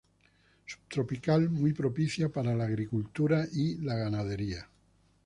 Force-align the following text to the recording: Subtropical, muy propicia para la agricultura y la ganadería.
Subtropical, 0.65 1.51
muy 1.51 1.73
propicia 1.73 2.29
para 2.29 2.55
la 2.55 2.63
agricultura 2.65 3.45
y 3.53 3.77
la 3.81 3.93
ganadería. 3.93 4.67